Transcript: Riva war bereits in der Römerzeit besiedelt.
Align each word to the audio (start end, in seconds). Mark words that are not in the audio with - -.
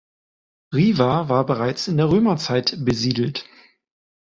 Riva 0.73 1.29
war 1.29 1.45
bereits 1.45 1.87
in 1.87 1.97
der 1.97 2.09
Römerzeit 2.09 2.75
besiedelt. 2.83 3.45